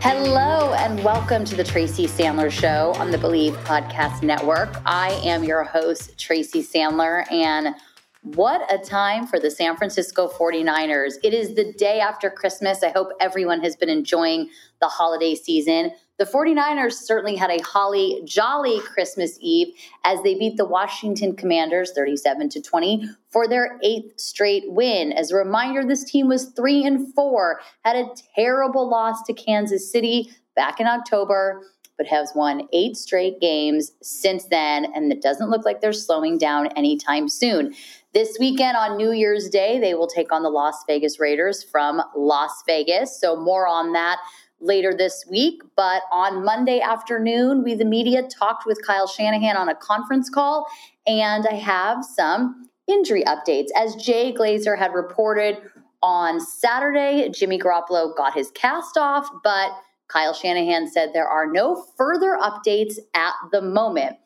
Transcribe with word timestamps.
Hello 0.00 0.74
and 0.74 1.02
welcome 1.02 1.44
to 1.44 1.56
the 1.56 1.64
Tracy 1.64 2.06
Sandler 2.06 2.52
Show 2.52 2.92
on 2.98 3.10
the 3.10 3.18
Bleav 3.18 3.52
Podcast 3.64 4.22
Network. 4.22 4.68
I 4.86 5.10
am 5.24 5.42
your 5.42 5.64
host, 5.64 6.16
Tracy 6.16 6.62
Sandler, 6.62 7.24
and 7.32 7.74
what 8.22 8.72
a 8.72 8.78
time 8.78 9.26
for 9.26 9.38
the 9.38 9.50
San 9.50 9.76
Francisco 9.76 10.28
49ers. 10.28 11.14
It 11.22 11.32
is 11.32 11.54
the 11.54 11.72
day 11.74 12.00
after 12.00 12.30
Christmas. 12.30 12.82
I 12.82 12.90
hope 12.90 13.10
everyone 13.20 13.60
has 13.62 13.76
been 13.76 13.88
enjoying 13.88 14.50
the 14.80 14.88
holiday 14.88 15.34
season. 15.34 15.92
The 16.18 16.24
49ers 16.24 16.94
certainly 16.94 17.36
had 17.36 17.50
a 17.50 17.62
holly 17.62 18.20
jolly 18.24 18.80
Christmas 18.80 19.38
Eve 19.40 19.68
as 20.02 20.20
they 20.22 20.34
beat 20.34 20.56
the 20.56 20.64
Washington 20.64 21.36
Commanders 21.36 21.92
37 21.92 22.48
to 22.50 22.60
20 22.60 23.08
for 23.30 23.46
their 23.46 23.78
eighth 23.84 24.18
straight 24.18 24.64
win. 24.66 25.12
As 25.12 25.30
a 25.30 25.36
reminder, 25.36 25.84
this 25.84 26.02
team 26.02 26.26
was 26.26 26.46
3 26.56 26.84
and 26.84 27.14
4, 27.14 27.60
had 27.84 27.96
a 27.96 28.10
terrible 28.34 28.88
loss 28.88 29.22
to 29.22 29.32
Kansas 29.32 29.90
City 29.90 30.32
back 30.56 30.80
in 30.80 30.88
October, 30.88 31.62
but 31.98 32.06
has 32.06 32.32
won 32.34 32.68
8 32.72 32.96
straight 32.96 33.40
games 33.40 33.92
since 34.00 34.44
then 34.44 34.86
and 34.94 35.12
it 35.12 35.20
doesn't 35.20 35.50
look 35.50 35.64
like 35.64 35.80
they're 35.80 35.92
slowing 35.92 36.38
down 36.38 36.68
anytime 36.68 37.28
soon. 37.28 37.74
This 38.14 38.38
weekend 38.40 38.76
on 38.76 38.96
New 38.96 39.12
Year's 39.12 39.50
Day, 39.50 39.78
they 39.78 39.92
will 39.92 40.06
take 40.06 40.32
on 40.32 40.42
the 40.42 40.48
Las 40.48 40.82
Vegas 40.86 41.20
Raiders 41.20 41.62
from 41.62 42.00
Las 42.16 42.62
Vegas. 42.66 43.20
So 43.20 43.36
more 43.36 43.66
on 43.66 43.92
that 43.92 44.18
later 44.60 44.94
this 44.96 45.24
week. 45.30 45.62
But 45.76 46.02
on 46.10 46.44
Monday 46.44 46.80
afternoon, 46.80 47.62
we, 47.62 47.74
the 47.74 47.84
media, 47.84 48.22
talked 48.22 48.66
with 48.66 48.84
Kyle 48.86 49.06
Shanahan 49.06 49.56
on 49.56 49.68
a 49.68 49.74
conference 49.74 50.30
call, 50.30 50.66
and 51.06 51.46
I 51.46 51.54
have 51.54 52.04
some 52.04 52.68
injury 52.86 53.24
updates. 53.24 53.68
As 53.76 53.94
Jay 53.96 54.32
Glazer 54.32 54.76
had 54.76 54.94
reported 54.94 55.58
on 56.02 56.40
Saturday, 56.40 57.28
Jimmy 57.28 57.58
Garoppolo 57.58 58.16
got 58.16 58.34
his 58.34 58.50
cast 58.52 58.96
off, 58.96 59.28
but 59.44 59.70
Kyle 60.08 60.34
Shanahan 60.34 60.88
said 60.88 61.10
there 61.12 61.28
are 61.28 61.46
no 61.46 61.84
further 61.96 62.38
updates 62.40 62.98
at 63.14 63.34
the 63.52 63.62
moment. 63.62 64.16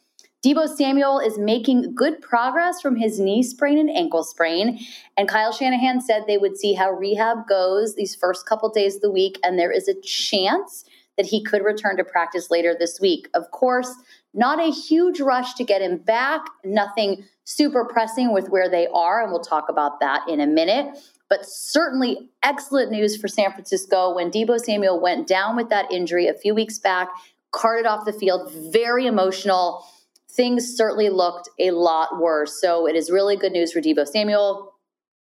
Deebo 0.44 0.66
Samuel 0.66 1.20
is 1.20 1.38
making 1.38 1.94
good 1.94 2.20
progress 2.20 2.80
from 2.80 2.96
his 2.96 3.20
knee 3.20 3.44
sprain 3.44 3.78
and 3.78 3.90
ankle 3.90 4.24
sprain. 4.24 4.80
And 5.16 5.28
Kyle 5.28 5.52
Shanahan 5.52 6.00
said 6.00 6.24
they 6.26 6.38
would 6.38 6.56
see 6.56 6.74
how 6.74 6.90
rehab 6.90 7.46
goes 7.48 7.94
these 7.94 8.16
first 8.16 8.44
couple 8.44 8.68
days 8.68 8.96
of 8.96 9.02
the 9.02 9.10
week. 9.10 9.38
And 9.44 9.56
there 9.56 9.70
is 9.70 9.86
a 9.86 10.00
chance 10.00 10.84
that 11.16 11.26
he 11.26 11.44
could 11.44 11.62
return 11.62 11.96
to 11.96 12.04
practice 12.04 12.50
later 12.50 12.74
this 12.76 13.00
week. 13.00 13.28
Of 13.34 13.52
course, 13.52 13.94
not 14.34 14.58
a 14.58 14.72
huge 14.72 15.20
rush 15.20 15.54
to 15.54 15.64
get 15.64 15.82
him 15.82 15.98
back, 15.98 16.44
nothing 16.64 17.24
super 17.44 17.84
pressing 17.84 18.32
with 18.32 18.48
where 18.48 18.68
they 18.68 18.88
are. 18.88 19.22
And 19.22 19.30
we'll 19.30 19.42
talk 19.42 19.68
about 19.68 20.00
that 20.00 20.28
in 20.28 20.40
a 20.40 20.46
minute. 20.46 20.98
But 21.32 21.46
certainly 21.46 22.28
excellent 22.42 22.90
news 22.90 23.16
for 23.16 23.26
San 23.26 23.52
Francisco 23.52 24.14
when 24.14 24.30
Deebo 24.30 24.60
Samuel 24.60 25.00
went 25.00 25.26
down 25.26 25.56
with 25.56 25.70
that 25.70 25.90
injury 25.90 26.26
a 26.26 26.34
few 26.34 26.54
weeks 26.54 26.78
back, 26.78 27.08
carted 27.52 27.86
off 27.86 28.04
the 28.04 28.12
field, 28.12 28.52
very 28.70 29.06
emotional 29.06 29.82
things 30.30 30.76
certainly 30.76 31.08
looked 31.08 31.48
a 31.58 31.70
lot 31.70 32.20
worse. 32.20 32.60
So 32.60 32.86
it 32.86 32.96
is 32.96 33.10
really 33.10 33.38
good 33.38 33.52
news 33.52 33.72
for 33.72 33.80
Deebo 33.80 34.06
Samuel. 34.06 34.71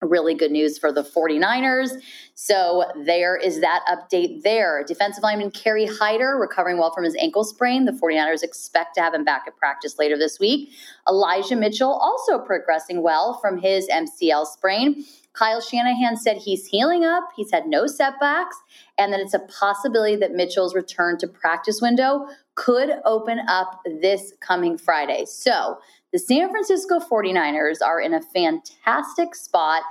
Really 0.02 0.34
good 0.34 0.50
news 0.50 0.76
for 0.76 0.92
the 0.92 1.02
49ers. 1.02 1.88
So 2.34 2.84
there 3.06 3.34
is 3.34 3.60
that 3.60 3.82
update 3.88 4.42
there. 4.42 4.84
Defensive 4.86 5.22
lineman 5.22 5.50
Kerry 5.50 5.86
Hyder 5.86 6.36
recovering 6.38 6.76
well 6.76 6.92
from 6.92 7.04
his 7.04 7.16
ankle 7.16 7.44
sprain. 7.44 7.86
The 7.86 7.92
49ers 7.92 8.42
expect 8.42 8.94
to 8.96 9.00
have 9.00 9.14
him 9.14 9.24
back 9.24 9.44
at 9.46 9.56
practice 9.56 9.98
later 9.98 10.18
this 10.18 10.38
week. 10.38 10.70
Elijah 11.08 11.56
Mitchell 11.56 11.92
also 11.92 12.38
progressing 12.38 13.02
well 13.02 13.38
from 13.40 13.56
his 13.56 13.88
MCL 13.88 14.46
sprain. 14.46 15.02
Kyle 15.32 15.60
Shanahan 15.60 16.16
said 16.16 16.38
he's 16.38 16.66
healing 16.66 17.04
up, 17.04 17.24
he's 17.36 17.50
had 17.50 17.66
no 17.66 17.86
setbacks, 17.86 18.56
and 18.98 19.12
that 19.12 19.20
it's 19.20 19.34
a 19.34 19.38
possibility 19.38 20.16
that 20.16 20.32
Mitchell's 20.32 20.74
return 20.74 21.18
to 21.18 21.28
practice 21.28 21.80
window 21.80 22.26
could 22.54 22.90
open 23.04 23.40
up 23.46 23.82
this 24.00 24.32
coming 24.40 24.78
Friday. 24.78 25.26
So 25.26 25.78
the 26.12 26.18
San 26.18 26.50
Francisco 26.50 26.98
49ers 27.00 27.78
are 27.84 28.00
in 28.00 28.14
a 28.14 28.22
fantastic 28.22 29.34
spot 29.34 29.82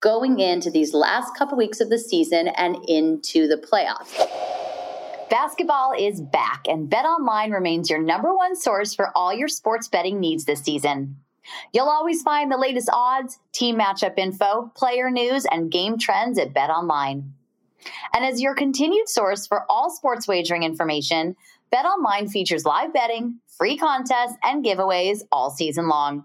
going 0.00 0.38
into 0.38 0.70
these 0.70 0.94
last 0.94 1.36
couple 1.36 1.56
weeks 1.56 1.80
of 1.80 1.90
the 1.90 1.98
season 1.98 2.48
and 2.48 2.76
into 2.88 3.48
the 3.48 3.56
playoffs. 3.56 4.14
Basketball 5.28 5.92
is 5.98 6.20
back, 6.20 6.66
and 6.68 6.88
BetOnline 6.88 7.52
remains 7.52 7.90
your 7.90 8.00
number 8.00 8.32
one 8.32 8.54
source 8.54 8.94
for 8.94 9.10
all 9.16 9.34
your 9.34 9.48
sports 9.48 9.88
betting 9.88 10.20
needs 10.20 10.44
this 10.44 10.62
season. 10.62 11.16
You'll 11.72 11.88
always 11.88 12.22
find 12.22 12.50
the 12.50 12.56
latest 12.56 12.88
odds, 12.92 13.38
team 13.52 13.78
matchup 13.78 14.18
info, 14.18 14.70
player 14.76 15.10
news, 15.10 15.44
and 15.50 15.70
game 15.70 15.98
trends 15.98 16.38
at 16.38 16.54
BetOnline. 16.54 17.30
And 18.14 18.24
as 18.24 18.40
your 18.40 18.54
continued 18.54 19.08
source 19.08 19.46
for 19.46 19.64
all 19.68 19.90
sports 19.90 20.26
wagering 20.26 20.62
information, 20.62 21.36
BetOnline 21.72 22.30
features 22.30 22.64
live 22.64 22.92
betting, 22.92 23.40
free 23.58 23.76
contests, 23.76 24.36
and 24.42 24.64
giveaways 24.64 25.20
all 25.32 25.50
season 25.50 25.88
long. 25.88 26.24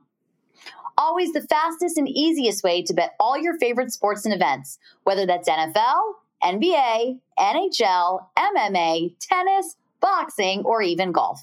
Always 0.97 1.33
the 1.33 1.41
fastest 1.41 1.97
and 1.97 2.07
easiest 2.07 2.63
way 2.63 2.83
to 2.83 2.93
bet 2.93 3.15
all 3.19 3.37
your 3.37 3.57
favorite 3.57 3.91
sports 3.91 4.25
and 4.25 4.33
events, 4.33 4.77
whether 5.03 5.25
that's 5.25 5.49
NFL, 5.49 6.01
NBA, 6.43 7.19
NHL, 7.39 8.25
MMA, 8.37 9.15
tennis, 9.19 9.75
boxing, 9.99 10.63
or 10.63 10.81
even 10.81 11.11
golf. 11.11 11.41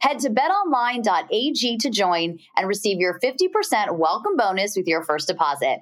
Head 0.00 0.18
to 0.20 0.30
betonline.ag 0.30 1.78
to 1.78 1.90
join 1.90 2.38
and 2.56 2.68
receive 2.68 2.98
your 2.98 3.18
50% 3.18 3.98
welcome 3.98 4.36
bonus 4.36 4.76
with 4.76 4.86
your 4.86 5.02
first 5.02 5.28
deposit. 5.28 5.80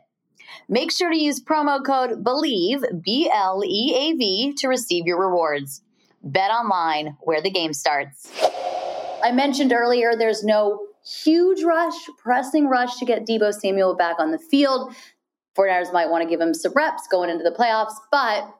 Make 0.68 0.92
sure 0.92 1.10
to 1.10 1.16
use 1.16 1.42
promo 1.42 1.84
code 1.84 2.24
BLEAV, 2.24 3.02
B 3.02 3.30
L 3.32 3.62
E 3.64 3.94
A 3.96 4.16
V, 4.16 4.54
to 4.58 4.68
receive 4.68 5.06
your 5.06 5.20
rewards. 5.20 5.82
Bet 6.22 6.50
online, 6.50 7.16
where 7.20 7.40
the 7.42 7.50
game 7.50 7.72
starts. 7.72 8.30
I 9.24 9.32
mentioned 9.32 9.72
earlier 9.72 10.14
there's 10.16 10.44
no 10.44 10.86
huge 11.04 11.62
rush, 11.62 11.94
pressing 12.18 12.68
rush 12.68 12.96
to 12.98 13.04
get 13.04 13.26
Deebo 13.26 13.52
Samuel 13.52 13.96
back 13.96 14.16
on 14.18 14.30
the 14.30 14.38
field. 14.38 14.94
49ers 15.56 15.92
might 15.92 16.10
want 16.10 16.22
to 16.22 16.28
give 16.28 16.40
him 16.40 16.54
some 16.54 16.72
reps 16.74 17.08
going 17.10 17.30
into 17.30 17.42
the 17.42 17.50
playoffs, 17.50 17.94
but 18.10 18.54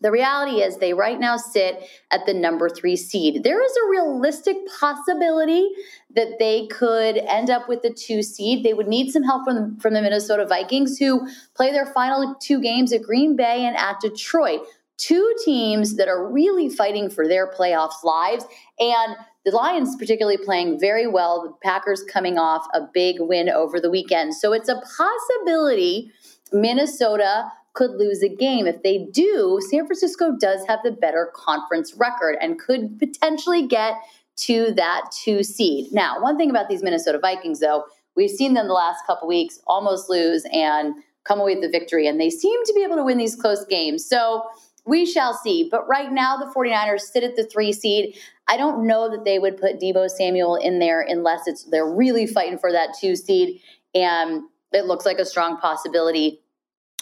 The 0.00 0.12
reality 0.12 0.62
is, 0.62 0.76
they 0.76 0.92
right 0.94 1.18
now 1.18 1.36
sit 1.36 1.82
at 2.12 2.24
the 2.24 2.32
number 2.32 2.68
three 2.68 2.94
seed. 2.94 3.42
There 3.42 3.64
is 3.64 3.72
a 3.76 3.90
realistic 3.90 4.56
possibility 4.78 5.68
that 6.14 6.38
they 6.38 6.68
could 6.68 7.18
end 7.18 7.50
up 7.50 7.68
with 7.68 7.82
the 7.82 7.92
two 7.92 8.22
seed. 8.22 8.64
They 8.64 8.74
would 8.74 8.86
need 8.86 9.10
some 9.10 9.24
help 9.24 9.44
from, 9.44 9.76
from 9.80 9.94
the 9.94 10.02
Minnesota 10.02 10.46
Vikings, 10.46 10.98
who 10.98 11.28
play 11.54 11.72
their 11.72 11.86
final 11.86 12.36
two 12.40 12.60
games 12.60 12.92
at 12.92 13.02
Green 13.02 13.34
Bay 13.34 13.64
and 13.64 13.76
at 13.76 13.98
Detroit. 14.00 14.60
Two 14.98 15.34
teams 15.44 15.96
that 15.96 16.08
are 16.08 16.30
really 16.30 16.68
fighting 16.68 17.08
for 17.08 17.26
their 17.26 17.50
playoffs 17.50 18.04
lives. 18.04 18.44
And 18.78 19.16
the 19.44 19.52
Lions, 19.52 19.96
particularly, 19.96 20.36
playing 20.36 20.78
very 20.78 21.06
well. 21.06 21.42
The 21.42 21.52
Packers 21.62 22.02
coming 22.02 22.36
off 22.36 22.66
a 22.74 22.82
big 22.92 23.16
win 23.20 23.48
over 23.48 23.80
the 23.80 23.90
weekend. 23.90 24.34
So 24.34 24.52
it's 24.52 24.68
a 24.68 24.82
possibility 24.96 26.12
Minnesota 26.52 27.50
could 27.74 27.92
lose 27.92 28.22
a 28.22 28.28
game. 28.28 28.66
If 28.66 28.82
they 28.82 29.06
do, 29.12 29.60
San 29.70 29.86
Francisco 29.86 30.36
does 30.38 30.66
have 30.66 30.80
the 30.82 30.90
better 30.90 31.30
conference 31.34 31.94
record 31.94 32.36
and 32.40 32.58
could 32.58 32.98
potentially 32.98 33.66
get 33.66 33.94
to 34.38 34.72
that 34.76 35.02
two 35.12 35.42
seed. 35.42 35.92
Now, 35.92 36.20
one 36.20 36.36
thing 36.36 36.50
about 36.50 36.68
these 36.68 36.82
Minnesota 36.82 37.18
Vikings, 37.18 37.60
though, 37.60 37.84
we've 38.16 38.30
seen 38.30 38.54
them 38.54 38.66
the 38.66 38.74
last 38.74 39.06
couple 39.06 39.28
weeks 39.28 39.60
almost 39.66 40.10
lose 40.10 40.44
and 40.52 40.94
come 41.24 41.40
away 41.40 41.54
with 41.54 41.62
the 41.62 41.68
victory, 41.68 42.06
and 42.06 42.20
they 42.20 42.30
seem 42.30 42.64
to 42.64 42.72
be 42.74 42.82
able 42.82 42.96
to 42.96 43.04
win 43.04 43.18
these 43.18 43.36
close 43.36 43.64
games. 43.66 44.04
So 44.04 44.44
we 44.88 45.06
shall 45.06 45.34
see. 45.34 45.68
But 45.70 45.86
right 45.88 46.10
now, 46.10 46.36
the 46.36 46.52
49ers 46.54 47.02
sit 47.02 47.22
at 47.22 47.36
the 47.36 47.44
three 47.44 47.72
seed. 47.72 48.18
I 48.46 48.56
don't 48.56 48.86
know 48.86 49.10
that 49.10 49.24
they 49.24 49.38
would 49.38 49.58
put 49.58 49.78
Deebo 49.80 50.08
Samuel 50.08 50.56
in 50.56 50.78
there 50.78 51.04
unless 51.06 51.46
it's 51.46 51.64
they're 51.64 51.86
really 51.86 52.26
fighting 52.26 52.58
for 52.58 52.72
that 52.72 52.96
two 52.98 53.14
seed. 53.14 53.60
And 53.94 54.42
it 54.72 54.86
looks 54.86 55.06
like 55.06 55.18
a 55.18 55.24
strong 55.24 55.58
possibility 55.58 56.40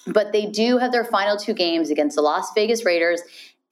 but 0.07 0.33
they 0.33 0.47
do 0.47 0.79
have 0.79 0.93
their 0.93 1.05
final 1.05 1.37
two 1.37 1.53
games 1.53 1.91
against 1.91 2.17
the 2.17 2.23
Las 2.23 2.53
Vegas 2.55 2.85
Raiders 2.85 3.23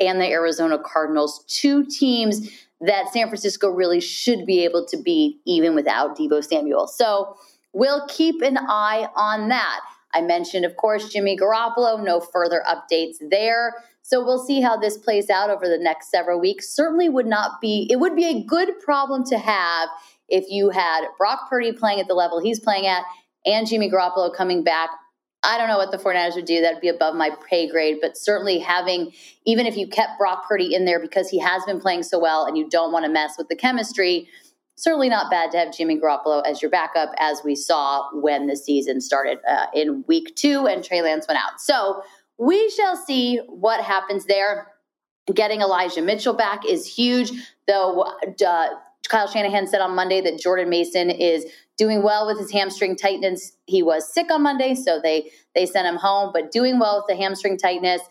and 0.00 0.20
the 0.20 0.26
Arizona 0.26 0.78
Cardinals, 0.78 1.44
two 1.46 1.84
teams 1.87 2.50
that 2.81 3.12
San 3.12 3.28
Francisco 3.28 3.70
really 3.70 4.00
should 4.00 4.44
be 4.44 4.64
able 4.64 4.84
to 4.87 4.96
beat 4.96 5.40
even 5.46 5.75
without 5.75 6.19
Deebo 6.19 6.44
Samuel. 6.44 6.88
So 6.88 7.37
we'll 7.72 8.06
keep 8.08 8.43
an 8.43 8.58
eye 8.58 9.08
on 9.14 9.49
that. 9.49 9.81
I 10.14 10.20
mentioned, 10.20 10.64
of 10.64 10.76
course, 10.76 11.08
Jimmy 11.08 11.37
Garoppolo, 11.37 12.02
no 12.02 12.20
further 12.20 12.62
updates 12.69 13.16
there. 13.31 13.75
So 14.02 14.25
we'll 14.25 14.44
see 14.44 14.61
how 14.61 14.76
this 14.76 14.99
plays 14.99 15.31
out 15.31 15.50
over 15.50 15.66
the 15.66 15.78
next 15.78 16.11
several 16.11 16.40
weeks. 16.40 16.69
Certainly 16.69 17.08
would 17.08 17.26
not 17.26 17.61
be, 17.61 17.87
it 17.90 17.96
would 17.96 18.14
be 18.14 18.26
a 18.26 18.44
good 18.44 18.78
problem 18.81 19.25
to 19.26 19.38
have 19.38 19.88
if 20.28 20.44
you 20.49 20.70
had 20.70 21.06
Brock 21.19 21.49
Purdy 21.49 21.72
playing 21.72 22.00
at 22.00 22.08
the 22.08 22.14
level 22.14 22.40
he's 22.40 22.61
playing 22.61 22.87
at 22.87 23.05
and 23.46 23.66
Jimmy 23.66 23.90
Garoppolo 23.90 24.34
coming 24.34 24.64
back 24.64 24.90
I 25.44 25.58
don't 25.58 25.69
know 25.69 25.76
what 25.76 25.90
the 25.90 25.99
49ers 25.99 26.37
would 26.37 26.46
do. 26.46 26.62
That'd 26.62 26.81
be 26.81 26.88
above 26.88 27.14
my 27.14 27.31
pay 27.49 27.69
grade. 27.69 27.99
But 28.00 28.17
certainly 28.17 28.58
having, 28.58 29.12
even 29.44 29.67
if 29.67 29.76
you 29.76 29.87
kept 29.87 30.19
Brock 30.19 30.49
Purdy 30.49 30.75
in 30.75 30.87
there 30.87 30.99
because 30.99 31.28
he 31.28 31.38
has 31.38 31.62
been 31.64 31.81
playing 31.81 32.02
so 32.02 32.19
well 32.19 32.46
and 32.46 32.56
you 32.56 32.69
don't 32.69 32.93
want 32.93 33.05
to 33.05 33.10
mess 33.10 33.34
with 33.37 33.49
the 33.49 33.56
chemistry, 33.56 34.26
certainly 34.76 35.09
not 35.09 35.31
bad 35.31 35.50
to 35.53 35.59
have 35.59 35.73
Jimmy 35.73 35.99
Garoppolo 35.99 36.43
as 36.47 36.61
your 36.61 36.71
backup, 36.71 37.11
as 37.19 37.43
we 37.44 37.55
saw 37.55 38.09
when 38.12 38.47
the 38.47 38.56
season 38.56 39.00
started 39.00 39.38
uh, 39.49 39.67
in 39.75 40.05
week 40.09 40.35
two 40.37 40.67
and 40.67 40.85
Trey 40.85 41.03
Lance 41.03 41.26
went 41.29 41.38
out. 41.38 41.61
So 41.61 42.03
we 42.38 42.69
shall 42.71 42.97
see 42.97 43.38
what 43.49 43.82
happens 43.82 44.26
there. 44.26 44.69
Getting 45.32 45.61
Elijah 45.62 46.03
Mitchell 46.03 46.35
back 46.35 46.67
is 46.69 46.87
huge, 46.87 47.31
though. 47.67 48.03
Uh, 48.44 48.69
Kyle 49.09 49.26
Shanahan 49.29 49.67
said 49.67 49.81
on 49.81 49.94
Monday 49.94 50.21
that 50.21 50.38
Jordan 50.38 50.69
Mason 50.69 51.11
is 51.11 51.47
doing 51.77 52.03
well 52.03 52.27
with 52.27 52.38
his 52.38 52.50
hamstring 52.53 52.97
tightness. 52.97 53.53
He 53.67 53.82
was 53.82 54.12
sick 54.12 54.31
on 54.31 54.43
Monday, 54.43 54.75
so 54.75 55.00
they 55.03 55.31
they 55.55 55.67
sent 55.67 55.87
him 55.87 55.97
home, 55.97 56.31
but 56.32 56.50
doing 56.50 56.79
well 56.79 56.99
with 56.99 57.06
the 57.09 57.23
hamstring 57.23 57.56
tightness. 57.56 58.03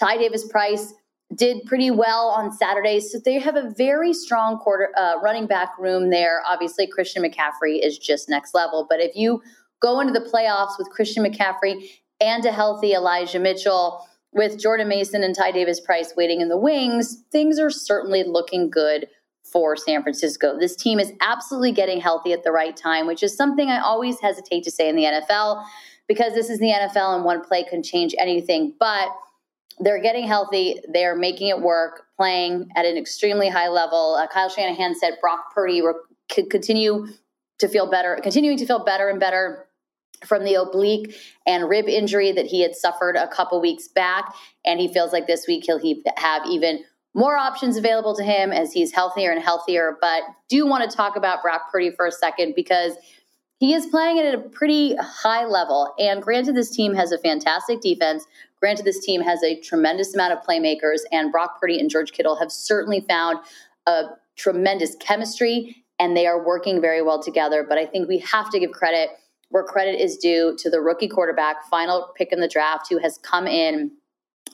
Ty 0.00 0.16
Davis 0.16 0.46
Price 0.48 0.94
did 1.34 1.64
pretty 1.66 1.90
well 1.90 2.28
on 2.28 2.52
Saturday, 2.52 3.00
so 3.00 3.18
they 3.24 3.38
have 3.38 3.56
a 3.56 3.72
very 3.76 4.12
strong 4.12 4.58
quarter 4.58 4.90
uh, 4.96 5.14
running 5.22 5.46
back 5.46 5.70
room 5.78 6.10
there. 6.10 6.42
Obviously, 6.46 6.86
Christian 6.86 7.22
McCaffrey 7.22 7.84
is 7.84 7.98
just 7.98 8.28
next 8.28 8.54
level, 8.54 8.86
but 8.88 9.00
if 9.00 9.16
you 9.16 9.42
go 9.80 10.00
into 10.00 10.12
the 10.12 10.20
playoffs 10.20 10.78
with 10.78 10.88
Christian 10.90 11.24
McCaffrey 11.24 11.88
and 12.20 12.44
a 12.44 12.52
healthy 12.52 12.92
Elijah 12.92 13.38
Mitchell, 13.38 14.06
with 14.32 14.58
Jordan 14.58 14.88
Mason 14.88 15.22
and 15.22 15.34
Ty 15.34 15.52
Davis 15.52 15.80
Price 15.80 16.14
waiting 16.16 16.40
in 16.40 16.48
the 16.48 16.56
wings, 16.56 17.22
things 17.30 17.58
are 17.58 17.70
certainly 17.70 18.24
looking 18.24 18.70
good 18.70 19.06
for 19.44 19.76
San 19.76 20.02
Francisco. 20.02 20.58
This 20.58 20.74
team 20.74 20.98
is 20.98 21.12
absolutely 21.20 21.72
getting 21.72 22.00
healthy 22.00 22.32
at 22.32 22.42
the 22.42 22.52
right 22.52 22.76
time, 22.76 23.06
which 23.06 23.22
is 23.22 23.36
something 23.36 23.68
I 23.68 23.80
always 23.80 24.20
hesitate 24.20 24.64
to 24.64 24.70
say 24.70 24.88
in 24.88 24.96
the 24.96 25.04
NFL 25.04 25.62
because 26.08 26.32
this 26.32 26.48
is 26.48 26.58
the 26.58 26.72
NFL 26.72 27.16
and 27.16 27.24
one 27.24 27.44
play 27.44 27.64
can 27.64 27.82
change 27.82 28.14
anything. 28.18 28.74
But 28.78 29.08
they're 29.80 30.00
getting 30.00 30.26
healthy. 30.26 30.80
They're 30.92 31.16
making 31.16 31.48
it 31.48 31.60
work, 31.60 32.04
playing 32.16 32.68
at 32.76 32.84
an 32.84 32.96
extremely 32.96 33.48
high 33.48 33.68
level. 33.68 34.16
Uh, 34.20 34.26
Kyle 34.26 34.48
Shanahan 34.48 34.94
said 34.94 35.18
Brock 35.20 35.54
Purdy 35.54 35.82
could 36.30 36.50
continue 36.50 37.06
to 37.58 37.68
feel 37.68 37.90
better, 37.90 38.18
continuing 38.22 38.58
to 38.58 38.66
feel 38.66 38.84
better 38.84 39.08
and 39.08 39.20
better 39.20 39.66
from 40.24 40.44
the 40.44 40.54
oblique 40.54 41.16
and 41.46 41.68
rib 41.68 41.88
injury 41.88 42.32
that 42.32 42.46
he 42.46 42.62
had 42.62 42.74
suffered 42.74 43.16
a 43.16 43.28
couple 43.28 43.60
weeks 43.60 43.88
back. 43.88 44.32
And 44.64 44.80
he 44.80 44.92
feels 44.92 45.12
like 45.12 45.26
this 45.26 45.46
week 45.46 45.64
he'll 45.66 45.78
he- 45.78 46.04
have 46.16 46.42
even 46.46 46.84
more 47.14 47.36
options 47.36 47.76
available 47.76 48.14
to 48.16 48.22
him 48.22 48.52
as 48.52 48.72
he's 48.72 48.92
healthier 48.92 49.32
and 49.32 49.42
healthier. 49.42 49.98
But 50.00 50.22
do 50.48 50.66
want 50.66 50.88
to 50.88 50.96
talk 50.96 51.16
about 51.16 51.42
Brock 51.42 51.70
Purdy 51.70 51.90
for 51.90 52.06
a 52.06 52.12
second 52.12 52.54
because 52.54 52.94
he 53.58 53.74
is 53.74 53.86
playing 53.86 54.18
at 54.18 54.34
a 54.34 54.38
pretty 54.38 54.96
high 54.96 55.44
level. 55.44 55.94
And 55.98 56.22
granted, 56.22 56.56
this 56.56 56.70
team 56.70 56.94
has 56.94 57.12
a 57.12 57.18
fantastic 57.18 57.80
defense. 57.80 58.26
Granted, 58.62 58.84
this 58.84 59.04
team 59.04 59.20
has 59.22 59.42
a 59.42 59.58
tremendous 59.60 60.14
amount 60.14 60.32
of 60.32 60.38
playmakers, 60.44 61.00
and 61.10 61.32
Brock 61.32 61.60
Purdy 61.60 61.80
and 61.80 61.90
George 61.90 62.12
Kittle 62.12 62.36
have 62.36 62.52
certainly 62.52 63.00
found 63.00 63.40
a 63.86 64.04
tremendous 64.36 64.94
chemistry, 65.00 65.84
and 65.98 66.16
they 66.16 66.28
are 66.28 66.46
working 66.46 66.80
very 66.80 67.02
well 67.02 67.20
together. 67.20 67.66
But 67.68 67.78
I 67.78 67.86
think 67.86 68.08
we 68.08 68.18
have 68.18 68.50
to 68.50 68.60
give 68.60 68.70
credit 68.70 69.10
where 69.48 69.64
credit 69.64 70.00
is 70.00 70.16
due 70.16 70.56
to 70.60 70.70
the 70.70 70.80
rookie 70.80 71.08
quarterback, 71.08 71.64
final 71.68 72.12
pick 72.16 72.30
in 72.30 72.38
the 72.38 72.46
draft, 72.46 72.86
who 72.88 72.98
has 72.98 73.18
come 73.18 73.48
in 73.48 73.90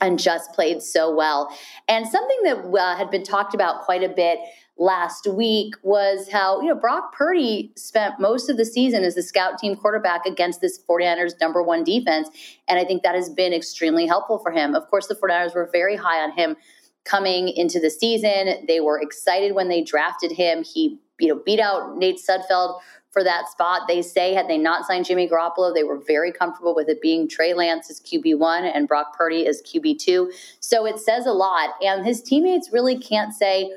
and 0.01 0.19
just 0.19 0.55
played 0.55 0.81
so 0.83 1.15
well. 1.15 1.55
And 1.87 2.09
something 2.09 2.39
that 2.45 2.57
uh, 2.59 2.97
had 2.97 3.11
been 3.11 3.25
talked 3.25 3.55
about 3.55 3.83
quite 3.83 4.03
a 4.03 4.09
bit 4.09 4.39
last 4.79 5.27
week 5.27 5.75
was 5.83 6.29
how, 6.31 6.61
you 6.61 6.69
know, 6.69 6.75
Brock 6.75 7.13
Purdy 7.13 7.73
spent 7.77 8.21
most 8.21 8.49
of 8.49 8.57
the 8.57 8.65
season 8.65 9.03
as 9.03 9.17
the 9.17 9.23
scout 9.23 9.59
team 9.59 9.75
quarterback 9.75 10.25
against 10.25 10.61
this 10.61 10.81
49ers 10.89 11.41
number 11.41 11.63
one 11.63 11.83
defense. 11.83 12.29
And 12.69 12.79
I 12.79 12.85
think 12.85 13.03
that 13.03 13.17
has 13.17 13.29
been 13.29 13.53
extremely 13.53 14.07
helpful 14.07 14.39
for 14.39 14.53
him. 14.53 14.75
Of 14.75 14.89
course, 14.89 15.09
the 15.09 15.17
49ers 15.17 15.55
were 15.55 15.69
very 15.71 15.97
high 15.97 16.23
on 16.23 16.33
him 16.33 16.57
coming 17.05 17.49
into 17.49 17.81
the 17.81 17.91
season. 17.91 18.67
They 18.67 18.81
were 18.81 19.01
excited 19.01 19.55
when 19.55 19.69
they 19.69 19.83
drafted 19.83 20.31
him. 20.31 20.63
He, 20.63 20.99
you 21.19 21.29
know, 21.29 21.43
beat 21.45 21.59
out 21.59 21.97
Nate 21.97 22.19
Sudfeld 22.19 22.81
for 23.11 23.25
that 23.25 23.49
spot. 23.49 23.83
They 23.89 24.03
say 24.03 24.35
had 24.35 24.49
they 24.49 24.59
not 24.59 24.87
signed 24.87 25.07
Jimmy 25.07 25.29
Garoppolo, 25.29 25.75
they 25.75 25.83
were 25.83 25.99
very 26.07 26.31
comfortable 26.31 26.75
with 26.75 26.89
it 26.89 27.01
being 27.01 27.29
Trey 27.29 27.55
Lance 27.55 27.91
as 27.91 28.01
QB1 28.01 28.71
and 28.73 28.87
Brock 28.87 29.17
Purdy 29.17 29.47
as 29.47 29.63
QB2. 29.63 30.29
So 30.61 30.87
it 30.87 31.01
says 31.01 31.27
a 31.27 31.33
lot. 31.33 31.71
And 31.83 32.07
his 32.07 32.23
teammates 32.23 32.71
really 32.73 32.99
can't 32.99 33.33
say 33.33 33.73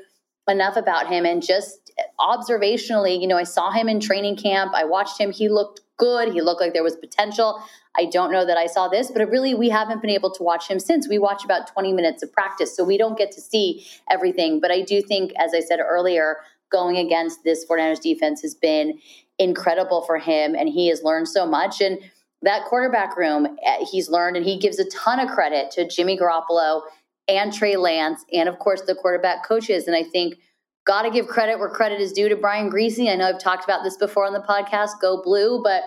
enough 0.48 0.76
about 0.76 1.08
him. 1.08 1.24
And 1.24 1.42
just 1.42 1.92
observationally, 2.18 3.20
you 3.20 3.26
know, 3.26 3.36
I 3.36 3.44
saw 3.44 3.70
him 3.70 3.88
in 3.88 4.00
training 4.00 4.36
camp. 4.36 4.72
I 4.74 4.84
watched 4.84 5.20
him. 5.20 5.30
He 5.30 5.48
looked 5.48 5.80
good. 5.96 6.32
He 6.32 6.40
looked 6.40 6.60
like 6.60 6.72
there 6.72 6.82
was 6.82 6.96
potential. 6.96 7.62
I 7.96 8.06
don't 8.06 8.32
know 8.32 8.46
that 8.46 8.56
I 8.56 8.66
saw 8.66 8.88
this, 8.88 9.10
but 9.10 9.28
really, 9.28 9.54
we 9.54 9.68
haven't 9.68 10.00
been 10.00 10.10
able 10.10 10.30
to 10.32 10.42
watch 10.42 10.66
him 10.66 10.80
since. 10.80 11.08
We 11.08 11.18
watch 11.18 11.44
about 11.44 11.66
20 11.66 11.92
minutes 11.92 12.22
of 12.22 12.32
practice, 12.32 12.74
so 12.74 12.84
we 12.84 12.96
don't 12.96 13.18
get 13.18 13.30
to 13.32 13.40
see 13.40 13.86
everything. 14.10 14.60
But 14.60 14.70
I 14.70 14.80
do 14.80 15.02
think, 15.02 15.32
as 15.38 15.52
I 15.54 15.60
said 15.60 15.78
earlier, 15.78 16.38
going 16.70 16.96
against 16.96 17.44
this 17.44 17.66
49ers 17.66 18.00
defense 18.00 18.40
has 18.40 18.54
been 18.54 18.98
incredible 19.38 20.02
for 20.02 20.18
him 20.18 20.54
and 20.54 20.68
he 20.68 20.88
has 20.88 21.02
learned 21.02 21.28
so 21.28 21.46
much 21.46 21.80
and 21.80 21.98
that 22.42 22.64
quarterback 22.64 23.16
room 23.16 23.46
eh, 23.64 23.84
he's 23.90 24.08
learned 24.08 24.36
and 24.36 24.44
he 24.44 24.58
gives 24.58 24.78
a 24.78 24.88
ton 24.90 25.18
of 25.18 25.28
credit 25.28 25.70
to 25.70 25.86
Jimmy 25.86 26.18
Garoppolo 26.18 26.82
and 27.28 27.52
Trey 27.52 27.76
Lance 27.76 28.24
and 28.32 28.48
of 28.48 28.58
course 28.58 28.82
the 28.82 28.94
quarterback 28.94 29.46
coaches 29.46 29.86
and 29.86 29.96
I 29.96 30.02
think 30.02 30.36
got 30.84 31.02
to 31.02 31.10
give 31.10 31.28
credit 31.28 31.58
where 31.58 31.70
credit 31.70 32.00
is 32.00 32.12
due 32.12 32.28
to 32.28 32.36
Brian 32.36 32.70
Griese. 32.70 33.10
I 33.10 33.14
know 33.14 33.28
I've 33.28 33.38
talked 33.38 33.64
about 33.64 33.84
this 33.84 33.96
before 33.96 34.26
on 34.26 34.32
the 34.32 34.40
podcast 34.40 35.00
go 35.00 35.22
blue 35.22 35.62
but 35.62 35.84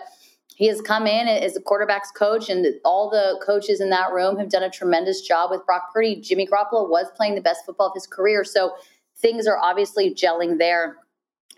he 0.56 0.66
has 0.68 0.80
come 0.80 1.06
in 1.06 1.28
as 1.28 1.54
a 1.54 1.60
quarterback's 1.60 2.10
coach, 2.10 2.48
and 2.48 2.66
all 2.82 3.10
the 3.10 3.38
coaches 3.44 3.82
in 3.82 3.90
that 3.90 4.10
room 4.10 4.38
have 4.38 4.48
done 4.48 4.62
a 4.62 4.70
tremendous 4.70 5.20
job 5.20 5.50
with 5.50 5.64
Brock 5.66 5.92
Purdy. 5.92 6.16
Jimmy 6.16 6.46
Garoppolo 6.46 6.88
was 6.88 7.08
playing 7.14 7.34
the 7.34 7.42
best 7.42 7.66
football 7.66 7.88
of 7.88 7.92
his 7.94 8.06
career, 8.06 8.42
so 8.42 8.72
things 9.18 9.46
are 9.46 9.58
obviously 9.58 10.14
gelling 10.14 10.58
there 10.58 10.96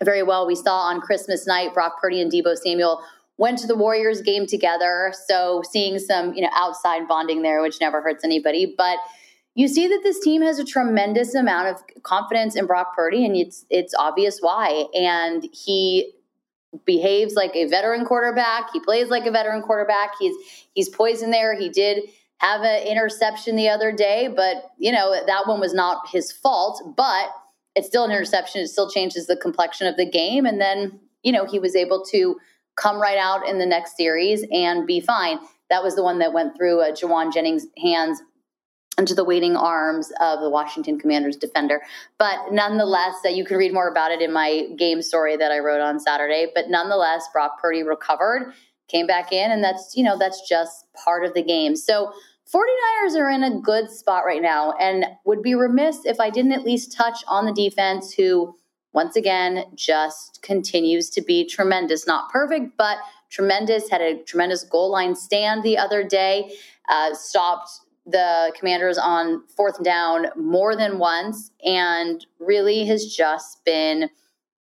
very 0.03 0.21
well. 0.21 0.45
We 0.45 0.55
saw 0.55 0.79
on 0.79 0.99
Christmas 0.99 1.47
night, 1.47 1.73
Brock 1.73 2.01
Purdy 2.01 2.21
and 2.21 2.29
Deebo 2.29 2.57
Samuel 2.57 3.01
went 3.37 3.57
to 3.59 3.67
the 3.67 3.75
Warriors 3.75 4.21
game 4.21 4.45
together. 4.45 5.13
So 5.27 5.63
seeing 5.71 5.97
some, 5.97 6.33
you 6.33 6.41
know, 6.41 6.49
outside 6.53 7.07
bonding 7.07 7.41
there, 7.41 7.61
which 7.61 7.79
never 7.79 8.01
hurts 8.01 8.25
anybody. 8.25 8.73
But 8.77 8.97
you 9.59 9.67
see 9.67 9.89
that 9.89 9.99
this 10.03 10.21
team 10.21 10.41
has 10.41 10.57
a 10.57 10.63
tremendous 10.63 11.35
amount 11.35 11.67
of 11.67 12.03
confidence 12.03 12.55
in 12.55 12.65
Brock 12.65 12.95
Purdy, 12.95 13.25
and 13.25 13.35
it's 13.35 13.65
it's 13.69 13.93
obvious 13.93 14.39
why. 14.39 14.85
And 14.93 15.45
he 15.51 16.13
behaves 16.85 17.33
like 17.33 17.53
a 17.57 17.65
veteran 17.65 18.05
quarterback. 18.05 18.71
He 18.71 18.79
plays 18.79 19.09
like 19.09 19.25
a 19.25 19.31
veteran 19.31 19.61
quarterback. 19.61 20.11
He's 20.17 20.33
he's 20.75 20.87
poised 20.87 21.23
in 21.23 21.31
there. 21.31 21.59
He 21.59 21.67
did 21.67 22.03
have 22.37 22.61
an 22.61 22.87
interception 22.87 23.57
the 23.57 23.67
other 23.67 23.91
day, 23.91 24.29
but 24.33 24.71
you 24.77 24.93
know, 24.93 25.13
that 25.27 25.45
one 25.45 25.59
was 25.59 25.73
not 25.73 26.07
his 26.07 26.31
fault, 26.31 26.93
but 26.95 27.27
it's 27.75 27.87
still 27.87 28.05
an 28.05 28.11
interception. 28.11 28.61
It 28.61 28.69
still 28.69 28.89
changes 28.89 29.27
the 29.27 29.35
complexion 29.35 29.87
of 29.87 29.97
the 29.97 30.09
game. 30.09 30.45
And 30.45 30.61
then, 30.61 31.01
you 31.21 31.33
know, 31.33 31.45
he 31.45 31.59
was 31.59 31.75
able 31.75 32.05
to 32.11 32.39
come 32.77 33.01
right 33.01 33.17
out 33.17 33.45
in 33.45 33.59
the 33.59 33.65
next 33.65 33.97
series 33.97 34.45
and 34.53 34.87
be 34.87 35.01
fine. 35.01 35.37
That 35.69 35.83
was 35.83 35.97
the 35.97 36.03
one 36.03 36.19
that 36.19 36.31
went 36.31 36.55
through 36.55 36.79
uh, 36.79 36.91
Jauan 36.93 37.33
Jennings' 37.33 37.67
hands 37.83 38.21
into 38.99 39.15
the 39.15 39.23
waiting 39.23 39.55
arms 39.55 40.11
of 40.19 40.41
the 40.41 40.49
Washington 40.49 40.99
Commanders 40.99 41.37
defender. 41.37 41.81
But 42.19 42.51
nonetheless, 42.51 43.15
uh, 43.25 43.29
you 43.29 43.45
can 43.45 43.57
read 43.57 43.73
more 43.73 43.87
about 43.87 44.11
it 44.11 44.21
in 44.21 44.31
my 44.31 44.67
game 44.77 45.01
story 45.01 45.37
that 45.37 45.51
I 45.51 45.59
wrote 45.59 45.81
on 45.81 45.99
Saturday. 45.99 46.47
But 46.53 46.69
nonetheless, 46.69 47.27
Brock 47.33 47.59
Purdy 47.61 47.81
recovered, 47.81 48.53
came 48.89 49.07
back 49.07 49.31
in, 49.31 49.51
and 49.51 49.63
that's, 49.63 49.93
you 49.95 50.03
know, 50.03 50.17
that's 50.17 50.47
just 50.47 50.85
part 50.93 51.25
of 51.25 51.33
the 51.33 51.41
game. 51.41 51.75
So 51.75 52.11
49ers 52.53 53.15
are 53.15 53.29
in 53.29 53.43
a 53.43 53.59
good 53.59 53.89
spot 53.89 54.25
right 54.25 54.41
now 54.41 54.73
and 54.79 55.05
would 55.25 55.41
be 55.41 55.55
remiss 55.55 56.05
if 56.05 56.19
I 56.19 56.29
didn't 56.29 56.51
at 56.51 56.63
least 56.63 56.91
touch 56.91 57.23
on 57.27 57.45
the 57.45 57.53
defense 57.53 58.13
who 58.13 58.55
once 58.91 59.15
again 59.15 59.65
just 59.75 60.41
continues 60.41 61.09
to 61.11 61.21
be 61.21 61.47
tremendous. 61.47 62.07
Not 62.07 62.31
perfect, 62.31 62.75
but 62.75 62.97
tremendous. 63.29 63.89
Had 63.89 64.01
a 64.01 64.23
tremendous 64.23 64.63
goal 64.63 64.91
line 64.91 65.15
stand 65.15 65.61
the 65.61 65.77
other 65.77 66.03
day, 66.03 66.51
uh, 66.89 67.13
stopped 67.13 67.69
the 68.09 68.53
commanders 68.57 68.97
on 68.97 69.43
fourth 69.55 69.81
down 69.83 70.27
more 70.35 70.75
than 70.75 70.99
once, 70.99 71.51
and 71.63 72.25
really 72.39 72.85
has 72.85 73.05
just 73.05 73.63
been 73.65 74.09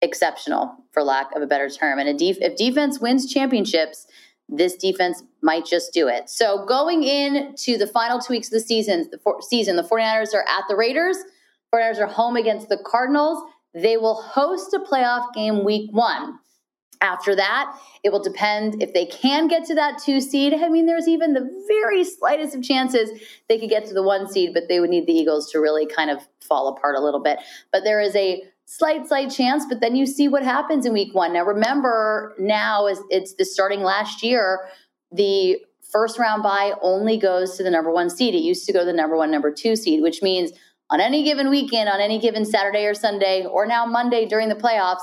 exceptional, 0.02 0.76
for 0.92 1.04
lack 1.04 1.36
of 1.36 1.42
a 1.42 1.48
better 1.48 1.70
term. 1.70 2.00
And 2.00 2.18
def- 2.18 2.42
if 2.42 2.56
defense 2.56 3.00
wins 3.00 3.32
championships, 3.32 4.08
this 4.48 4.76
defense 4.76 5.24
might 5.42 5.66
just 5.66 5.94
do 5.94 6.08
it. 6.08 6.30
So 6.30 6.66
going 6.66 7.04
into 7.04 7.78
the 7.78 7.88
final 7.88 8.20
two 8.20 8.34
weeks 8.34 8.48
of 8.48 8.54
the 8.54 8.60
season, 8.60 9.10
the 9.12 9.20
season, 9.42 9.76
the 9.76 9.84
49ers 9.84 10.34
are 10.34 10.46
at 10.48 10.64
the 10.68 10.76
Raiders. 10.76 11.18
49ers 11.74 12.00
are 12.00 12.08
home 12.08 12.36
against 12.36 12.70
the 12.70 12.78
Cardinals. 12.78 13.44
They 13.74 13.98
will 13.98 14.22
host 14.22 14.74
a 14.74 14.80
playoff 14.80 15.34
game 15.34 15.64
week 15.64 15.92
one. 15.92 16.39
After 17.02 17.34
that, 17.36 17.80
it 18.04 18.12
will 18.12 18.22
depend 18.22 18.84
if 18.84 18.94
they 18.94 19.06
can 19.06 19.48
get 19.48 19.64
to 19.66 19.76
that 19.76 20.02
two 20.04 20.20
seed. 20.20 20.54
I 20.54 20.68
mean, 20.68 20.86
there's 20.86 21.08
even 21.08 21.34
the 21.34 21.50
very 21.68 22.04
slightest 22.04 22.56
of 22.56 22.62
chances 22.62 23.10
they 23.48 23.58
could 23.58 23.70
get 23.70 23.86
to 23.86 23.94
the 23.94 24.04
one 24.04 24.30
seed, 24.30 24.54
but 24.54 24.68
they 24.68 24.82
would 24.82 24.90
need 24.90 25.08
the 25.08 25.14
Eagles 25.14 25.50
to 25.52 25.60
really 25.60 25.86
kind 25.86 26.10
of 26.10 26.28
fall 26.42 26.68
apart 26.68 26.96
a 26.96 27.02
little 27.02 27.22
bit. 27.22 27.40
But 27.72 27.86
there 27.86 28.02
is 28.02 28.16
a 28.18 28.44
slight, 28.66 29.08
slight 29.08 29.32
chance, 29.32 29.66
but 29.70 29.80
then 29.80 29.96
you 29.96 30.06
see 30.06 30.28
what 30.28 30.44
happens 30.44 30.86
in 30.86 30.92
week 30.92 31.16
one. 31.16 31.32
Now, 31.32 31.46
remember, 31.46 32.36
now 32.38 32.88
is 32.88 33.00
it's 33.10 33.34
the 33.34 33.46
starting 33.46 33.82
last 33.82 34.22
year, 34.22 34.68
the 35.12 35.58
first 35.92 36.20
round 36.20 36.44
bye 36.44 36.74
only 36.82 37.18
goes 37.18 37.56
to 37.58 37.64
the 37.64 37.72
number 37.72 37.92
one 37.92 38.10
seed. 38.10 38.36
It 38.36 38.44
used 38.44 38.66
to 38.68 38.74
go 38.74 38.80
to 38.80 38.86
the 38.86 38.94
number 38.94 39.16
one, 39.16 39.32
number 39.32 39.52
two 39.52 39.76
seed, 39.76 40.04
which 40.04 40.22
means 40.22 40.52
on 40.90 41.00
any 41.00 41.24
given 41.24 41.50
weekend, 41.50 41.88
on 41.88 42.02
any 42.02 42.20
given 42.20 42.46
Saturday 42.46 42.86
or 42.86 42.94
Sunday, 42.94 43.46
or 43.46 43.66
now 43.66 43.86
Monday 43.86 44.26
during 44.26 44.50
the 44.50 44.56
playoffs, 44.56 45.02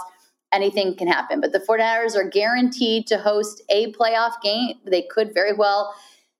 anything 0.52 0.96
can 0.96 1.08
happen. 1.08 1.40
But 1.40 1.52
the 1.52 1.60
49ers 1.60 2.16
are 2.16 2.28
guaranteed 2.28 3.06
to 3.08 3.18
host 3.18 3.62
a 3.68 3.92
playoff 3.92 4.40
game. 4.42 4.76
They 4.84 5.02
could 5.02 5.34
very 5.34 5.52
well 5.52 5.94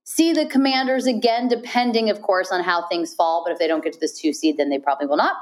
see 0.05 0.33
the 0.33 0.47
Commanders 0.47 1.07
again, 1.07 1.49
depending, 1.49 2.11
of 2.11 2.23
course, 2.23 2.53
on 2.53 2.63
how 2.63 2.87
things 2.87 3.15
fall. 3.15 3.43
But 3.45 3.53
if 3.53 3.59
they 3.59 3.67
don't 3.67 3.83
get 3.83 3.93
to 3.95 4.01
this 4.01 4.19
two 4.19 4.33
seed, 4.33 4.57
then 4.57 4.71
they 4.71 4.79
probably 4.79 5.07
will 5.07 5.17
not. 5.17 5.37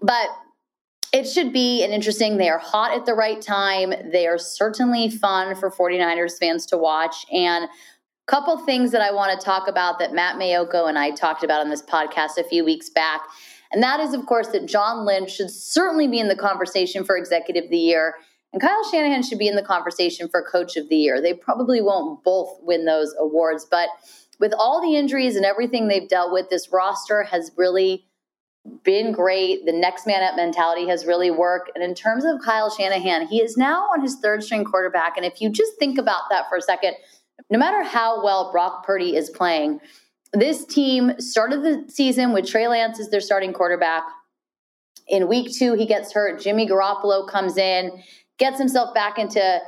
But 0.00 0.28
it 1.12 1.24
should 1.24 1.52
be 1.52 1.84
an 1.84 1.90
interesting. 1.90 2.36
They 2.36 2.48
are 2.48 2.58
hot 2.58 2.96
at 2.96 3.06
the 3.06 3.14
right 3.14 3.40
time. 3.40 3.92
They 4.10 4.26
are 4.26 4.38
certainly 4.38 5.10
fun 5.10 5.54
for 5.54 5.70
49ers 5.70 6.38
fans 6.38 6.66
to 6.66 6.78
watch. 6.78 7.26
And 7.32 7.64
a 7.64 7.68
couple 8.26 8.56
things 8.58 8.92
that 8.92 9.02
I 9.02 9.12
want 9.12 9.38
to 9.38 9.44
talk 9.44 9.68
about 9.68 9.98
that 9.98 10.14
Matt 10.14 10.36
Maiocco 10.36 10.88
and 10.88 10.98
I 10.98 11.10
talked 11.10 11.44
about 11.44 11.60
on 11.60 11.70
this 11.70 11.82
podcast 11.82 12.38
a 12.38 12.44
few 12.44 12.64
weeks 12.64 12.88
back 12.88 13.22
and 13.72 13.82
that 13.82 14.00
is, 14.00 14.14
of 14.14 14.26
course, 14.26 14.48
that 14.48 14.66
John 14.66 15.04
Lynch 15.04 15.32
should 15.32 15.50
certainly 15.50 16.08
be 16.08 16.18
in 16.18 16.28
the 16.28 16.36
conversation 16.36 17.04
for 17.04 17.16
Executive 17.16 17.64
of 17.64 17.70
the 17.70 17.78
Year. 17.78 18.14
And 18.52 18.60
Kyle 18.60 18.90
Shanahan 18.90 19.22
should 19.22 19.38
be 19.38 19.48
in 19.48 19.56
the 19.56 19.62
conversation 19.62 20.28
for 20.28 20.42
Coach 20.42 20.76
of 20.76 20.88
the 20.88 20.96
Year. 20.96 21.22
They 21.22 21.32
probably 21.32 21.80
won't 21.80 22.22
both 22.22 22.58
win 22.60 22.84
those 22.84 23.14
awards, 23.18 23.66
but 23.70 23.88
with 24.38 24.52
all 24.52 24.82
the 24.82 24.96
injuries 24.96 25.36
and 25.36 25.44
everything 25.44 25.88
they've 25.88 26.08
dealt 26.08 26.32
with, 26.32 26.50
this 26.50 26.70
roster 26.72 27.22
has 27.22 27.52
really 27.56 28.04
been 28.84 29.12
great. 29.12 29.64
The 29.66 29.72
next 29.72 30.06
man 30.06 30.22
up 30.22 30.36
mentality 30.36 30.86
has 30.88 31.06
really 31.06 31.30
worked. 31.30 31.70
And 31.74 31.82
in 31.82 31.94
terms 31.94 32.24
of 32.24 32.40
Kyle 32.44 32.70
Shanahan, 32.70 33.26
he 33.26 33.40
is 33.40 33.56
now 33.56 33.84
on 33.92 34.00
his 34.00 34.16
third 34.16 34.42
string 34.42 34.64
quarterback. 34.64 35.16
And 35.16 35.24
if 35.24 35.40
you 35.40 35.48
just 35.48 35.78
think 35.78 35.98
about 35.98 36.22
that 36.30 36.48
for 36.48 36.56
a 36.56 36.62
second, 36.62 36.94
no 37.50 37.58
matter 37.58 37.82
how 37.82 38.22
well 38.22 38.52
Brock 38.52 38.84
Purdy 38.84 39.16
is 39.16 39.30
playing, 39.30 39.80
this 40.32 40.64
team 40.64 41.12
started 41.20 41.62
the 41.62 41.84
season 41.88 42.32
with 42.32 42.48
Trey 42.48 42.68
Lance 42.68 42.98
as 42.98 43.10
their 43.10 43.20
starting 43.20 43.52
quarterback. 43.52 44.04
In 45.08 45.28
week 45.28 45.52
two, 45.52 45.74
he 45.74 45.86
gets 45.86 46.12
hurt. 46.12 46.40
Jimmy 46.40 46.66
Garoppolo 46.66 47.28
comes 47.28 47.56
in, 47.56 48.02
gets 48.38 48.58
himself 48.58 48.94
back 48.94 49.18
into 49.18 49.60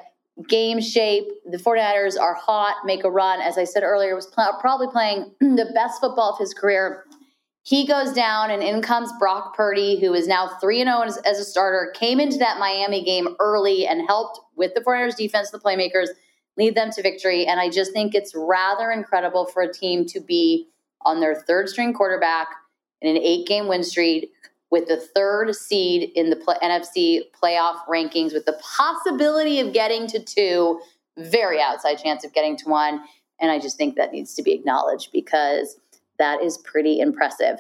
game 0.49 0.81
shape. 0.81 1.25
The 1.51 1.59
49ers 1.59 2.19
are 2.19 2.35
hot, 2.35 2.77
make 2.85 3.05
a 3.05 3.11
run. 3.11 3.41
As 3.41 3.59
I 3.59 3.65
said 3.65 3.83
earlier, 3.83 4.15
was 4.15 4.27
pl- 4.27 4.57
probably 4.61 4.89
playing 4.89 5.33
the 5.41 5.71
best 5.75 6.01
football 6.01 6.33
of 6.33 6.39
his 6.39 6.55
career. 6.55 7.05
He 7.63 7.87
goes 7.87 8.13
down, 8.13 8.51
and 8.51 8.63
in 8.63 8.83
comes 8.83 9.11
Brock 9.19 9.57
Purdy, 9.57 9.99
who 9.99 10.13
is 10.13 10.29
now 10.29 10.49
3 10.61 10.85
0 10.85 11.01
as, 11.03 11.17
as 11.19 11.39
a 11.39 11.45
starter, 11.45 11.93
came 11.95 12.21
into 12.21 12.37
that 12.39 12.59
Miami 12.59 13.03
game 13.03 13.29
early 13.41 13.87
and 13.87 14.07
helped 14.07 14.39
with 14.57 14.75
the 14.75 14.81
49ers 14.81 15.17
defense, 15.17 15.51
the 15.51 15.59
playmakers 15.59 16.09
lead 16.57 16.75
them 16.75 16.91
to 16.93 17.03
victory. 17.03 17.47
And 17.47 17.61
I 17.61 17.69
just 17.69 17.93
think 17.93 18.15
it's 18.15 18.33
rather 18.35 18.91
incredible 18.91 19.47
for 19.47 19.63
a 19.63 19.73
team 19.73 20.07
to 20.07 20.21
be 20.21 20.69
on 21.03 21.21
their 21.21 21.35
third 21.35 21.69
string 21.69 21.93
quarterback 21.93 22.49
in 23.01 23.15
an 23.15 23.23
eight 23.23 23.47
game 23.47 23.69
win 23.69 23.83
streak 23.83 24.31
with 24.71 24.89
the 24.89 24.97
third 24.97 25.55
seed 25.55 26.11
in 26.15 26.31
the 26.31 26.37
NFC 26.63 27.21
playoff 27.41 27.77
rankings 27.89 28.33
with 28.33 28.45
the 28.45 28.59
possibility 28.61 29.61
of 29.61 29.73
getting 29.73 30.07
to 30.09 30.19
two, 30.19 30.81
very 31.17 31.61
outside 31.61 31.97
chance 31.97 32.25
of 32.25 32.33
getting 32.33 32.57
to 32.57 32.69
one. 32.69 33.01
And 33.41 33.51
I 33.51 33.59
just 33.59 33.77
think 33.77 33.97
that 33.97 34.13
needs 34.13 34.35
to 34.35 34.43
be 34.43 34.53
acknowledged 34.53 35.13
because 35.13 35.77
that 36.19 36.43
is 36.43 36.59
pretty 36.59 36.99
impressive. 37.01 37.59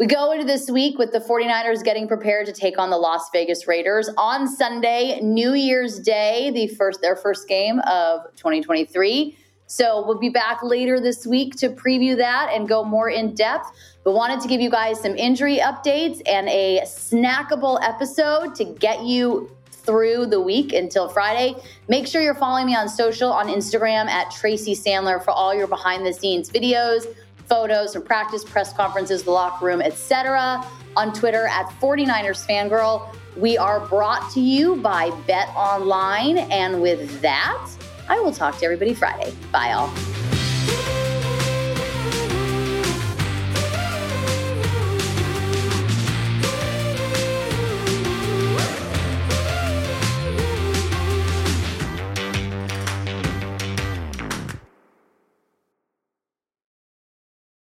We 0.00 0.06
go 0.06 0.32
into 0.32 0.46
this 0.46 0.70
week 0.70 0.96
with 0.96 1.12
the 1.12 1.20
49ers 1.20 1.84
getting 1.84 2.08
prepared 2.08 2.46
to 2.46 2.54
take 2.54 2.78
on 2.78 2.88
the 2.88 2.96
Las 2.96 3.28
Vegas 3.34 3.68
Raiders 3.68 4.08
on 4.16 4.48
Sunday, 4.48 5.20
New 5.20 5.52
Year's 5.52 5.98
Day, 5.98 6.50
the 6.54 6.68
first 6.68 7.02
their 7.02 7.14
first 7.14 7.46
game 7.46 7.80
of 7.80 8.22
2023. 8.36 9.36
So 9.66 10.02
we'll 10.06 10.18
be 10.18 10.30
back 10.30 10.62
later 10.62 11.00
this 11.00 11.26
week 11.26 11.54
to 11.56 11.68
preview 11.68 12.16
that 12.16 12.50
and 12.50 12.66
go 12.66 12.82
more 12.82 13.10
in 13.10 13.34
depth. 13.34 13.70
But 14.02 14.14
wanted 14.14 14.40
to 14.40 14.48
give 14.48 14.62
you 14.62 14.70
guys 14.70 14.98
some 14.98 15.16
injury 15.18 15.58
updates 15.58 16.22
and 16.26 16.48
a 16.48 16.80
snackable 16.86 17.78
episode 17.82 18.54
to 18.54 18.64
get 18.64 19.02
you 19.02 19.54
through 19.70 20.26
the 20.26 20.40
week 20.40 20.72
until 20.72 21.10
Friday. 21.10 21.54
Make 21.88 22.06
sure 22.06 22.22
you're 22.22 22.34
following 22.34 22.64
me 22.64 22.74
on 22.74 22.88
social 22.88 23.30
on 23.30 23.48
Instagram 23.48 24.06
at 24.06 24.30
Tracy 24.30 24.74
Sandler 24.74 25.22
for 25.22 25.32
all 25.32 25.54
your 25.54 25.66
behind 25.66 26.06
the 26.06 26.12
scenes 26.14 26.48
videos 26.48 27.06
photos 27.50 27.92
from 27.92 28.02
practice, 28.02 28.44
press 28.44 28.72
conferences, 28.72 29.24
the 29.24 29.30
locker 29.30 29.66
room, 29.66 29.82
etc. 29.82 30.64
On 30.96 31.12
Twitter 31.12 31.46
at 31.48 31.66
49ers 31.80 32.46
Fangirl. 32.46 33.14
We 33.36 33.58
are 33.58 33.80
brought 33.80 34.30
to 34.32 34.40
you 34.40 34.76
by 34.76 35.10
Bet 35.26 35.48
Online. 35.48 36.38
And 36.38 36.80
with 36.80 37.20
that, 37.20 37.70
I 38.08 38.18
will 38.20 38.32
talk 38.32 38.58
to 38.58 38.64
everybody 38.64 38.94
Friday. 38.94 39.34
Bye, 39.52 39.72
all. 39.72 39.92